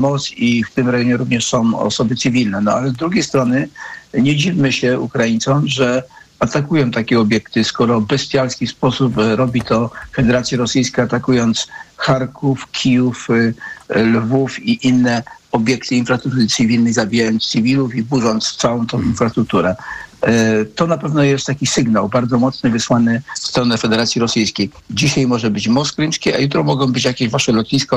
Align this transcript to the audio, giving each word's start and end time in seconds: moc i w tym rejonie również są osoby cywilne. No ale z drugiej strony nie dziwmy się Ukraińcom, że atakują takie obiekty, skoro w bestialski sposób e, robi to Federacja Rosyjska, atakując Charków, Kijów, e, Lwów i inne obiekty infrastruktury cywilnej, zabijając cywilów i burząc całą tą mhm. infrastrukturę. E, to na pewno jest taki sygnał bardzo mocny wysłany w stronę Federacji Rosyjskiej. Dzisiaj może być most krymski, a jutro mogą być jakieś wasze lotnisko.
moc 0.00 0.32
i 0.32 0.64
w 0.64 0.70
tym 0.70 0.88
rejonie 0.88 1.16
również 1.16 1.48
są 1.48 1.78
osoby 1.78 2.16
cywilne. 2.16 2.60
No 2.60 2.72
ale 2.72 2.90
z 2.90 2.92
drugiej 2.92 3.22
strony 3.22 3.68
nie 4.14 4.36
dziwmy 4.36 4.72
się 4.72 5.00
Ukraińcom, 5.00 5.68
że 5.68 6.02
atakują 6.38 6.90
takie 6.90 7.20
obiekty, 7.20 7.64
skoro 7.64 8.00
w 8.00 8.06
bestialski 8.06 8.66
sposób 8.66 9.18
e, 9.18 9.36
robi 9.36 9.62
to 9.62 9.90
Federacja 10.16 10.58
Rosyjska, 10.58 11.02
atakując 11.02 11.68
Charków, 11.96 12.70
Kijów, 12.70 13.28
e, 13.88 14.02
Lwów 14.02 14.62
i 14.62 14.86
inne 14.86 15.22
obiekty 15.52 15.94
infrastruktury 15.94 16.46
cywilnej, 16.46 16.92
zabijając 16.92 17.46
cywilów 17.46 17.94
i 17.94 18.02
burząc 18.02 18.56
całą 18.56 18.86
tą 18.86 18.96
mhm. 18.96 19.12
infrastrukturę. 19.12 19.76
E, 20.22 20.64
to 20.64 20.86
na 20.86 20.98
pewno 20.98 21.22
jest 21.22 21.46
taki 21.46 21.66
sygnał 21.66 22.08
bardzo 22.08 22.38
mocny 22.38 22.70
wysłany 22.70 23.22
w 23.34 23.38
stronę 23.38 23.78
Federacji 23.78 24.20
Rosyjskiej. 24.20 24.70
Dzisiaj 24.90 25.26
może 25.26 25.50
być 25.50 25.68
most 25.68 25.96
krymski, 25.96 26.34
a 26.34 26.38
jutro 26.38 26.64
mogą 26.64 26.92
być 26.92 27.04
jakieś 27.04 27.28
wasze 27.28 27.52
lotnisko. 27.52 27.88